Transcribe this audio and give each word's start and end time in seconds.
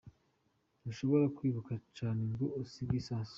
"Ntushobora 0.81 1.25
kwiruka 1.37 1.73
cyane 1.97 2.21
ngo 2.31 2.45
usige 2.61 2.95
isasu. 3.01 3.29